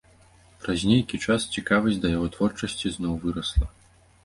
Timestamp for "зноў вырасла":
2.97-3.73